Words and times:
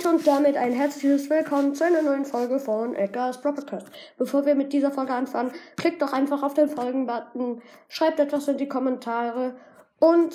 Leute 0.00 0.16
und 0.16 0.26
damit 0.26 0.56
ein 0.56 0.72
herzliches 0.72 1.28
Willkommen 1.28 1.74
zu 1.74 1.84
einer 1.84 2.00
neuen 2.00 2.24
Folge 2.24 2.58
von 2.58 2.94
Edgar's 2.94 3.38
Podcast. 3.38 3.86
Bevor 4.16 4.46
wir 4.46 4.54
mit 4.54 4.72
dieser 4.72 4.90
Folge 4.90 5.12
anfangen, 5.12 5.52
klickt 5.76 6.00
doch 6.00 6.14
einfach 6.14 6.42
auf 6.42 6.54
den 6.54 6.70
Folgen-Button, 6.70 7.60
schreibt 7.88 8.18
etwas 8.18 8.48
in 8.48 8.56
die 8.56 8.68
Kommentare 8.68 9.56
und 9.98 10.32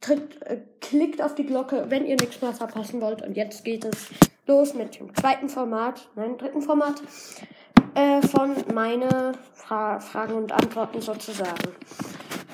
tritt, 0.00 0.40
äh, 0.42 0.62
klickt 0.80 1.20
auf 1.20 1.34
die 1.34 1.44
Glocke, 1.44 1.84
wenn 1.90 2.06
ihr 2.06 2.16
nichts 2.16 2.40
mehr 2.40 2.54
verpassen 2.54 3.02
wollt. 3.02 3.20
Und 3.20 3.36
jetzt 3.36 3.62
geht 3.64 3.84
es 3.84 4.08
los 4.46 4.72
mit 4.72 4.98
dem 4.98 5.14
zweiten 5.14 5.50
Format, 5.50 6.08
nein, 6.14 6.38
dritten 6.38 6.62
Format 6.62 7.02
äh, 7.94 8.22
von 8.26 8.54
meine 8.72 9.32
Fra 9.52 10.00
Fragen 10.00 10.34
und 10.34 10.50
Antworten 10.50 11.02
sozusagen. 11.02 11.74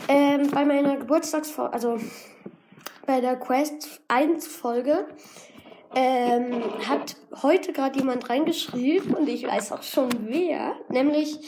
Ähm, 0.09 0.51
bei 0.51 0.65
meiner 0.65 0.97
Geburtstagsfolge, 0.97 1.73
also 1.73 2.01
bei 3.07 3.21
der 3.21 3.37
Quest 3.37 4.01
1 4.09 4.49
Folge 4.49 5.07
ähm, 5.95 6.63
hat 6.89 7.17
heute 7.43 7.73
gerade 7.73 7.99
jemand 7.99 8.29
reingeschrieben 8.31 9.15
und 9.15 9.29
ich 9.29 9.47
weiß 9.47 9.73
auch 9.73 9.83
schon 9.83 10.09
wer, 10.29 10.77
nämlich 10.89 11.39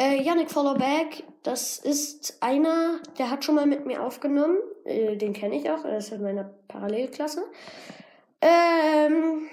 äh, 0.00 0.22
Yannick 0.22 0.50
Followback. 0.50 1.24
Das 1.42 1.78
ist 1.78 2.38
einer, 2.40 3.00
der 3.18 3.30
hat 3.30 3.44
schon 3.44 3.54
mal 3.54 3.66
mit 3.66 3.86
mir 3.86 4.02
aufgenommen. 4.02 4.58
Äh, 4.84 5.16
den 5.16 5.32
kenne 5.32 5.56
ich 5.56 5.70
auch, 5.70 5.84
er 5.84 5.98
ist 5.98 6.12
in 6.12 6.22
meiner 6.22 6.44
Parallelklasse. 6.68 7.44
Ähm, 8.40 9.48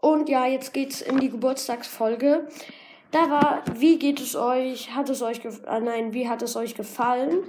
und 0.00 0.28
ja, 0.28 0.46
jetzt 0.46 0.72
geht's 0.72 1.00
in 1.00 1.18
die 1.18 1.30
Geburtstagsfolge. 1.30 2.46
Da 3.10 3.30
war, 3.30 3.62
wie 3.74 3.98
geht 3.98 4.20
es 4.20 4.36
euch? 4.36 4.94
Hat 4.94 5.08
es 5.08 5.22
euch? 5.22 5.44
Äh, 5.44 5.80
nein, 5.80 6.12
wie 6.12 6.28
hat 6.28 6.42
es 6.42 6.56
euch 6.56 6.74
gefallen? 6.74 7.44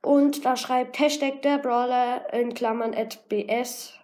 Und 0.00 0.44
da 0.44 0.56
schreibt 0.56 0.98
Hashtag 0.98 1.42
der 1.42 1.58
Brawler 1.58 2.32
in 2.32 2.54
Klammern 2.54 2.94
at 2.94 3.28
BS 3.28 3.97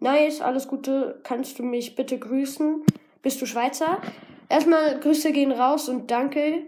Nice, 0.00 0.40
alles 0.40 0.66
Gute. 0.66 1.20
Kannst 1.22 1.58
du 1.58 1.62
mich 1.62 1.94
bitte 1.94 2.18
grüßen? 2.18 2.82
Bist 3.22 3.40
du 3.42 3.46
Schweizer? 3.46 4.00
Erstmal 4.48 4.98
Grüße 4.98 5.30
gehen 5.32 5.52
raus 5.52 5.90
und 5.90 6.10
danke. 6.10 6.62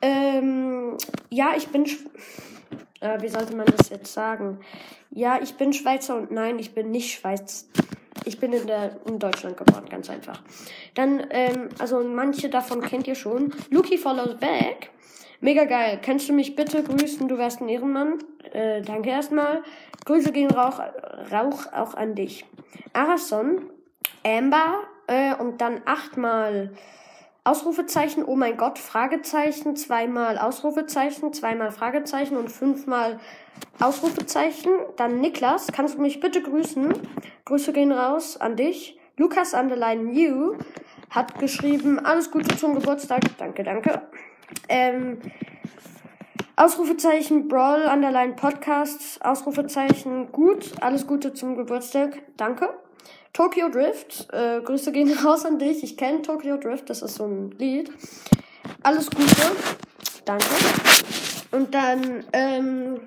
Ähm, 0.00 0.96
ja, 1.30 1.52
ich 1.56 1.68
bin. 1.68 1.86
Sch 1.86 1.98
äh, 3.00 3.20
wie 3.20 3.28
sollte 3.28 3.54
man 3.54 3.66
das 3.66 3.90
jetzt 3.90 4.12
sagen? 4.12 4.60
Ja, 5.10 5.38
ich 5.42 5.54
bin 5.54 5.72
Schweizer 5.72 6.16
und 6.16 6.30
nein, 6.30 6.58
ich 6.58 6.74
bin 6.74 6.90
nicht 6.90 7.12
Schweiz. 7.12 7.68
Ich 8.24 8.38
bin 8.38 8.52
in, 8.52 8.66
der, 8.66 8.96
in 9.06 9.18
Deutschland 9.18 9.56
geboren, 9.56 9.84
ganz 9.90 10.08
einfach. 10.08 10.40
Dann, 10.94 11.26
ähm, 11.30 11.68
also 11.78 12.02
manche 12.02 12.48
davon 12.48 12.80
kennt 12.80 13.06
ihr 13.06 13.16
schon. 13.16 13.52
Luki 13.70 13.98
follows 13.98 14.36
back. 14.38 14.90
Mega 15.44 15.64
geil. 15.64 15.98
Kannst 16.00 16.28
du 16.28 16.32
mich 16.32 16.54
bitte 16.54 16.84
grüßen? 16.84 17.26
Du 17.26 17.36
wärst 17.36 17.60
ein 17.60 17.68
Ehrenmann. 17.68 18.20
Äh, 18.52 18.80
danke 18.80 19.10
erstmal. 19.10 19.64
Grüße 20.04 20.30
gehen 20.30 20.52
Rauch, 20.52 20.78
Rauch 21.32 21.66
auch 21.72 21.94
an 21.94 22.14
dich. 22.14 22.46
Arason, 22.92 23.68
Amber 24.24 24.84
äh, 25.08 25.34
und 25.34 25.60
dann 25.60 25.80
achtmal 25.84 26.70
Ausrufezeichen, 27.42 28.24
oh 28.24 28.36
mein 28.36 28.56
Gott, 28.56 28.78
Fragezeichen, 28.78 29.74
zweimal 29.74 30.38
Ausrufezeichen, 30.38 31.32
zweimal 31.32 31.72
Fragezeichen 31.72 32.36
und 32.36 32.48
fünfmal 32.48 33.18
Ausrufezeichen. 33.80 34.70
Dann 34.96 35.20
Niklas, 35.20 35.66
kannst 35.72 35.96
du 35.96 36.02
mich 36.02 36.20
bitte 36.20 36.40
grüßen? 36.40 36.92
Grüße 37.46 37.72
gehen 37.72 37.90
raus 37.90 38.36
an 38.36 38.54
dich. 38.54 38.96
Lukas 39.16 39.54
Underline 39.54 40.04
New 40.04 40.54
hat 41.10 41.40
geschrieben, 41.40 41.98
alles 41.98 42.30
Gute 42.30 42.56
zum 42.56 42.76
Geburtstag. 42.76 43.22
Danke, 43.38 43.64
danke. 43.64 44.02
Ähm, 44.68 45.18
Ausrufezeichen 46.56 47.48
Brawl 47.48 47.86
Underline 47.86 48.34
Podcast. 48.34 49.24
Ausrufezeichen 49.24 50.30
gut. 50.32 50.72
Alles 50.80 51.06
Gute 51.06 51.32
zum 51.32 51.56
Geburtstag. 51.56 52.22
Danke. 52.36 52.68
Tokyo 53.32 53.68
Drift. 53.68 54.28
Äh, 54.32 54.60
Grüße 54.60 54.92
gehen 54.92 55.12
raus 55.24 55.44
an 55.44 55.58
dich. 55.58 55.82
Ich 55.82 55.96
kenne 55.96 56.22
Tokyo 56.22 56.58
Drift. 56.58 56.90
Das 56.90 57.02
ist 57.02 57.14
so 57.16 57.24
ein 57.24 57.50
Lied. 57.52 57.90
Alles 58.82 59.10
Gute. 59.10 59.52
Danke. 60.24 60.44
Und 61.50 61.74
dann 61.74 62.24
ähm, 62.32 63.00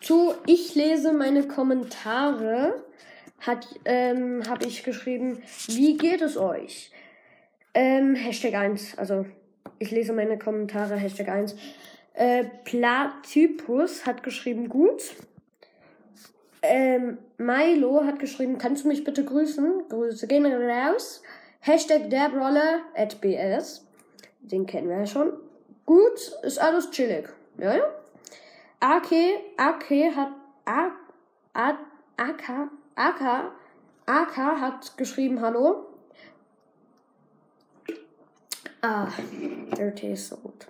zu 0.00 0.34
Ich 0.46 0.74
lese 0.74 1.12
meine 1.12 1.46
Kommentare 1.46 2.84
hat 3.40 3.66
ähm, 3.84 4.42
habe 4.48 4.66
ich 4.66 4.82
geschrieben, 4.84 5.42
wie 5.66 5.96
geht 5.96 6.22
es 6.22 6.36
euch? 6.36 6.90
Ähm, 7.74 8.14
Hashtag 8.14 8.54
1, 8.54 8.98
also 8.98 9.26
ich 9.78 9.90
lese 9.90 10.12
meine 10.12 10.38
Kommentare, 10.38 10.96
Hashtag 10.96 11.28
1. 11.28 11.56
Äh, 12.14 12.44
Platypus 12.64 14.06
hat 14.06 14.22
geschrieben, 14.22 14.68
gut. 14.68 15.14
Ähm, 16.62 17.18
Milo 17.36 18.04
hat 18.04 18.18
geschrieben, 18.18 18.58
kannst 18.58 18.84
du 18.84 18.88
mich 18.88 19.04
bitte 19.04 19.24
grüßen? 19.24 19.88
Grüße 19.88 20.26
gehen 20.26 20.46
raus. 20.46 21.22
Hashtag 21.60 22.10
derbroller 22.10 22.80
at 22.94 23.20
bs. 23.20 23.84
Den 24.40 24.66
kennen 24.66 24.88
wir 24.88 24.98
ja 24.98 25.06
schon. 25.06 25.32
Gut, 25.86 26.32
ist 26.42 26.58
alles 26.58 26.90
chillig. 26.90 27.28
Ja, 27.58 27.76
ja. 27.76 27.84
AK, 28.80 29.12
AK 29.56 29.90
hat, 30.14 30.28
A, 30.64 30.90
A, 31.54 31.78
AK, 32.16 32.70
AK, 32.94 33.52
AK 34.06 34.36
hat 34.36 34.96
geschrieben, 34.96 35.40
hallo. 35.40 35.86
Ah, 38.86 39.08
Dirty 39.78 40.12
ist 40.12 40.28
so 40.28 40.36
gut. 40.36 40.66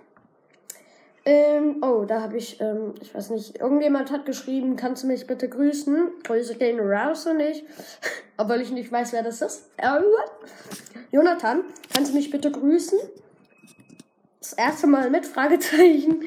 Ähm, 1.25 1.83
oh, 1.83 2.05
da 2.05 2.21
habe 2.21 2.37
ich, 2.37 2.61
ähm, 2.61 2.93
ich 3.01 3.13
weiß 3.13 3.31
nicht, 3.31 3.59
irgendjemand 3.59 4.09
hat 4.09 4.25
geschrieben, 4.25 4.77
kannst 4.77 5.03
du 5.03 5.07
mich 5.07 5.27
bitte 5.27 5.49
grüßen? 5.49 6.11
Grüße 6.23 6.55
den 6.55 6.79
raus 6.79 7.25
und 7.25 7.41
ich, 7.41 7.65
obwohl 8.37 8.61
ich 8.61 8.71
nicht 8.71 8.89
weiß, 8.89 9.11
wer 9.11 9.21
das 9.21 9.41
ist. 9.41 9.69
Äh, 9.75 9.99
Jonathan, 11.11 11.65
kannst 11.93 12.13
du 12.13 12.15
mich 12.15 12.31
bitte 12.31 12.51
grüßen? 12.51 12.97
Das 14.39 14.53
erste 14.53 14.87
Mal 14.87 15.09
mit 15.09 15.25
Fragezeichen. 15.25 16.23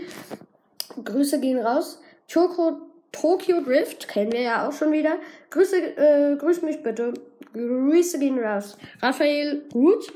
Grüße 1.03 1.41
gehen 1.41 1.59
raus. 1.59 2.03
Choco, 2.31 2.83
Tokyo 3.13 3.63
Drift, 3.63 4.09
kennen 4.09 4.33
wir 4.33 4.43
ja 4.43 4.69
auch 4.69 4.73
schon 4.73 4.93
wieder. 4.93 5.17
Grüße, 5.49 5.97
äh, 5.97 6.37
grüß 6.37 6.61
mich 6.61 6.83
bitte. 6.83 7.15
Grüße 7.55 8.19
gehen 8.19 8.39
raus. 8.39 8.77
Raphael, 9.01 9.63
gut. 9.73 10.13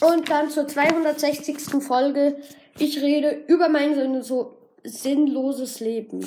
Und 0.00 0.30
dann 0.30 0.50
zur 0.50 0.66
260. 0.66 1.82
Folge. 1.82 2.36
Ich 2.78 3.00
rede 3.00 3.44
über 3.46 3.68
mein 3.68 4.22
so 4.22 4.56
sinnloses 4.82 5.80
Leben. 5.80 6.26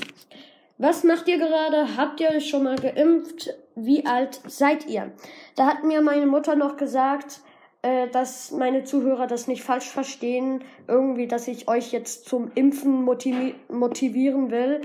Was 0.77 1.03
macht 1.03 1.27
ihr 1.27 1.37
gerade? 1.37 1.97
Habt 1.97 2.19
ihr 2.19 2.29
euch 2.29 2.49
schon 2.49 2.63
mal 2.63 2.75
geimpft? 2.75 3.53
Wie 3.75 4.05
alt 4.05 4.41
seid 4.47 4.87
ihr? 4.87 5.11
Da 5.55 5.67
hat 5.67 5.83
mir 5.83 6.01
meine 6.01 6.25
Mutter 6.25 6.55
noch 6.55 6.77
gesagt, 6.77 7.41
äh, 7.81 8.07
dass 8.09 8.51
meine 8.51 8.83
Zuhörer 8.83 9.27
das 9.27 9.47
nicht 9.47 9.63
falsch 9.63 9.87
verstehen, 9.89 10.63
irgendwie, 10.87 11.27
dass 11.27 11.47
ich 11.47 11.67
euch 11.67 11.91
jetzt 11.91 12.27
zum 12.27 12.51
Impfen 12.55 13.03
motivi 13.03 13.55
motivieren 13.69 14.51
will. 14.51 14.81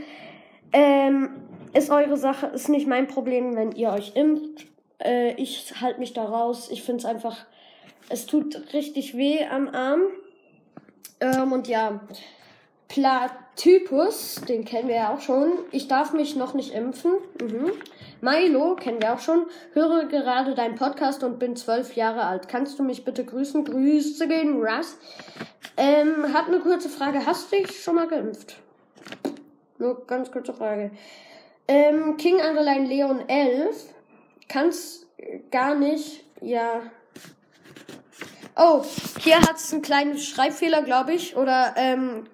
Ähm, 0.73 1.31
ist 1.73 1.91
eure 1.91 2.17
Sache, 2.17 2.49
ist 2.49 2.69
nicht 2.69 2.87
mein 2.87 3.07
Problem, 3.07 3.57
wenn 3.57 3.73
ihr 3.73 3.91
euch 3.91 4.17
impft. 4.17 4.67
Äh, 5.03 5.35
ich 5.35 5.81
halte 5.81 5.99
mich 5.99 6.13
da 6.13 6.25
raus. 6.25 6.69
Ich 6.71 6.83
finde 6.83 6.99
es 6.99 7.05
einfach 7.05 7.47
es 8.09 8.27
tut 8.27 8.73
richtig 8.73 9.17
weh 9.17 9.45
am 9.45 9.69
Arm. 9.69 10.03
Ähm, 11.21 11.53
und 11.53 11.69
ja, 11.69 12.01
Platypus, 12.89 14.43
den 14.49 14.65
kennen 14.65 14.89
wir 14.89 14.97
ja 14.97 15.15
auch 15.15 15.21
schon. 15.21 15.53
Ich 15.71 15.87
darf 15.87 16.13
mich 16.13 16.35
noch 16.35 16.55
nicht 16.55 16.75
impfen. 16.75 17.13
Mhm. 17.41 17.73
Milo, 18.21 18.75
kennen 18.75 19.01
wir 19.01 19.15
auch 19.15 19.21
schon. 19.21 19.47
Höre 19.73 20.07
gerade 20.07 20.55
deinen 20.55 20.75
Podcast 20.75 21.23
und 21.23 21.39
bin 21.39 21.57
zwölf 21.57 21.95
Jahre 21.95 22.25
alt. 22.25 22.49
Kannst 22.49 22.79
du 22.79 22.83
mich 22.83 23.05
bitte 23.05 23.25
grüßen? 23.25 23.65
Grüße 23.65 24.27
gehen, 24.27 24.61
Russ. 24.61 24.99
Ähm, 25.77 26.33
hat 26.35 26.49
eine 26.49 26.59
kurze 26.59 26.89
Frage. 26.89 27.25
Hast 27.25 27.53
du 27.53 27.57
dich 27.57 27.81
schon 27.81 27.95
mal 27.95 28.09
geimpft? 28.09 28.57
Nur 29.79 30.07
ganz 30.07 30.31
kurze 30.33 30.53
Frage. 30.53 30.91
Ähm, 31.69 32.17
King 32.17 32.41
Underline 32.41 32.87
Leon 32.87 33.29
11. 33.29 33.95
Kannst 34.49 35.07
gar 35.53 35.77
nicht, 35.77 36.25
ja, 36.41 36.83
Oh, 38.63 38.85
hier 39.23 39.41
hat 39.41 39.57
es 39.57 39.73
einen 39.73 39.81
kleinen 39.81 40.19
Schreibfehler, 40.19 40.83
glaube 40.83 41.15
ich. 41.15 41.35
Oder 41.35 41.73
ähm, 41.79 42.27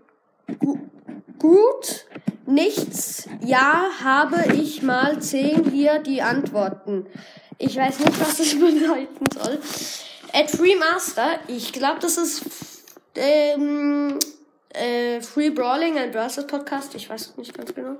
gu 0.58 0.76
gut, 1.38 2.06
nichts, 2.46 3.28
ja, 3.44 3.90
habe 4.02 4.54
ich 4.54 4.82
mal 4.82 5.22
zehn 5.22 5.70
hier 5.70 6.00
die 6.00 6.22
Antworten. 6.22 7.06
Ich 7.58 7.76
weiß 7.76 8.00
nicht, 8.00 8.20
was 8.20 8.38
das 8.38 8.54
bedeuten 8.58 9.24
soll. 9.32 9.60
At 10.32 10.50
Free 10.50 10.74
Master, 10.74 11.38
ich 11.46 11.72
glaube, 11.72 12.00
das 12.00 12.18
ist 12.18 12.42
ähm, 13.14 14.18
äh, 14.70 15.20
Free 15.20 15.50
Brawling, 15.50 15.96
ein 15.96 16.10
Browser 16.10 16.42
Podcast. 16.42 16.96
Ich 16.96 17.08
weiß 17.08 17.36
nicht 17.36 17.54
ganz 17.54 17.72
genau. 17.72 17.98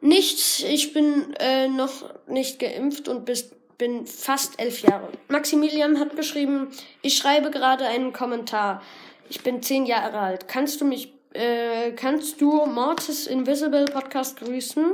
Nicht, 0.00 0.64
ich 0.64 0.92
bin 0.92 1.32
äh, 1.38 1.68
noch 1.68 2.12
nicht 2.26 2.58
geimpft 2.58 3.06
und 3.06 3.24
bis 3.24 3.50
bin 3.80 4.06
fast 4.06 4.60
elf 4.60 4.82
Jahre. 4.82 5.08
Maximilian 5.28 5.98
hat 5.98 6.14
geschrieben, 6.14 6.68
ich 7.00 7.16
schreibe 7.16 7.50
gerade 7.50 7.86
einen 7.86 8.12
Kommentar. 8.12 8.82
Ich 9.30 9.42
bin 9.42 9.62
zehn 9.62 9.86
Jahre 9.86 10.18
alt. 10.18 10.48
Kannst 10.48 10.82
du 10.82 10.84
mich, 10.84 11.14
äh, 11.32 11.92
kannst 11.92 12.42
du 12.42 12.66
Mortis 12.66 13.26
Invisible 13.26 13.86
Podcast 13.86 14.38
grüßen? 14.38 14.92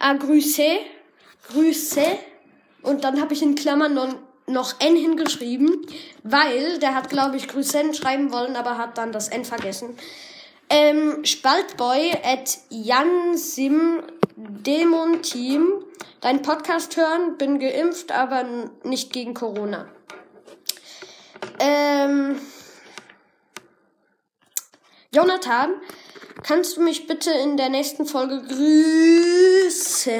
Ah, 0.00 0.14
Grüße. 0.14 0.80
Grüße. 1.52 2.04
Und 2.82 3.04
dann 3.04 3.20
habe 3.20 3.32
ich 3.32 3.42
in 3.42 3.54
Klammern 3.54 3.94
noch, 3.94 4.16
noch 4.48 4.80
N 4.80 4.96
hingeschrieben, 4.96 5.86
weil 6.24 6.80
der 6.80 6.96
hat, 6.96 7.10
glaube 7.10 7.36
ich, 7.36 7.46
Grüßen 7.46 7.94
schreiben 7.94 8.32
wollen, 8.32 8.56
aber 8.56 8.76
hat 8.76 8.98
dann 8.98 9.12
das 9.12 9.28
N 9.28 9.44
vergessen. 9.44 9.96
Ähm, 10.72 11.24
Spaltboy 11.24 12.12
at 12.22 12.58
Jansim 12.68 14.04
Demon 14.36 15.20
Team. 15.20 15.84
Dein 16.20 16.42
Podcast 16.42 16.96
hören, 16.96 17.36
bin 17.38 17.58
geimpft, 17.58 18.12
aber 18.12 18.44
nicht 18.84 19.12
gegen 19.12 19.34
Corona. 19.34 19.88
Ähm, 21.58 22.40
Jonathan, 25.12 25.74
kannst 26.44 26.76
du 26.76 26.82
mich 26.82 27.08
bitte 27.08 27.32
in 27.32 27.56
der 27.56 27.68
nächsten 27.68 28.06
Folge 28.06 28.40
grüßen? 28.42 30.12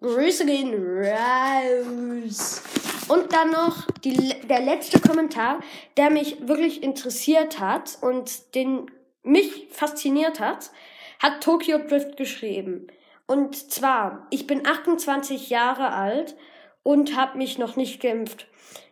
Grüße 0.00 0.46
gehen 0.46 0.72
raus. 1.02 2.62
Und 3.10 3.32
dann 3.32 3.50
noch 3.50 3.86
die, 4.04 4.36
der 4.48 4.60
letzte 4.60 5.00
Kommentar, 5.00 5.58
der 5.96 6.10
mich 6.10 6.46
wirklich 6.46 6.80
interessiert 6.84 7.58
hat 7.58 7.98
und 8.02 8.54
den 8.54 8.88
mich 9.24 9.66
fasziniert 9.72 10.38
hat, 10.38 10.70
hat 11.18 11.42
Tokyo 11.42 11.78
Drift 11.78 12.16
geschrieben. 12.16 12.86
Und 13.26 13.56
zwar, 13.72 14.28
ich 14.30 14.46
bin 14.46 14.64
28 14.64 15.50
Jahre 15.50 15.92
alt 15.92 16.36
und 16.84 17.16
habe 17.16 17.36
mich 17.36 17.58
noch 17.58 17.74
nicht 17.74 18.00
geimpft. 18.00 18.46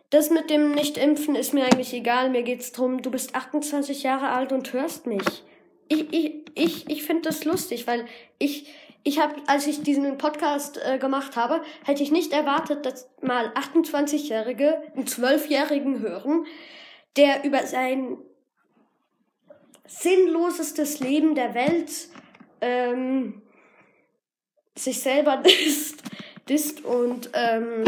Das 0.09 0.29
mit 0.31 0.49
dem 0.49 0.71
Nicht-Impfen 0.71 1.35
ist 1.35 1.53
mir 1.53 1.63
eigentlich 1.63 1.93
egal. 1.93 2.29
Mir 2.29 2.43
geht's 2.43 2.73
drum, 2.73 3.01
du 3.01 3.11
bist 3.11 3.35
28 3.35 4.03
Jahre 4.03 4.29
alt 4.29 4.51
und 4.51 4.73
hörst 4.73 5.07
mich. 5.07 5.43
Ich, 5.87 6.11
ich, 6.11 6.35
ich, 6.55 6.89
ich 6.89 7.03
finde 7.03 7.29
das 7.29 7.45
lustig, 7.45 7.87
weil 7.87 8.05
ich, 8.37 8.67
ich 9.03 9.19
habe, 9.19 9.35
als 9.47 9.65
ich 9.67 9.81
diesen 9.81 10.17
Podcast 10.17 10.79
äh, 10.83 10.97
gemacht 10.97 11.35
habe, 11.35 11.61
hätte 11.85 12.03
ich 12.03 12.11
nicht 12.11 12.33
erwartet, 12.33 12.85
dass 12.85 13.09
mal 13.21 13.47
28-Jährige 13.53 14.81
einen 14.95 15.05
12-Jährigen 15.05 15.99
hören, 15.99 16.45
der 17.15 17.43
über 17.43 17.65
sein 17.65 18.17
sinnlosestes 19.87 20.99
Leben 20.99 21.33
der 21.33 21.53
Welt 21.53 22.09
ähm, 22.61 23.41
sich 24.75 25.01
selber 25.01 25.37
disst, 25.45 26.03
disst 26.47 26.83
und 26.83 27.29
ähm, 27.33 27.85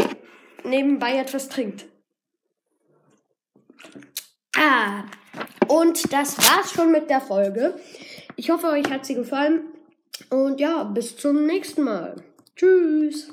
nebenbei 0.64 1.18
etwas 1.18 1.48
trinkt. 1.48 1.86
Ah, 4.56 5.04
und 5.68 6.12
das 6.12 6.38
war's 6.38 6.72
schon 6.72 6.90
mit 6.90 7.08
der 7.08 7.20
Folge. 7.20 7.78
Ich 8.36 8.50
hoffe, 8.50 8.68
euch 8.68 8.90
hat 8.90 9.06
sie 9.06 9.14
gefallen. 9.14 9.71
Und 10.30 10.60
ja, 10.60 10.84
bis 10.84 11.16
zum 11.16 11.46
nächsten 11.46 11.84
Mal. 11.84 12.16
Tschüss. 12.56 13.32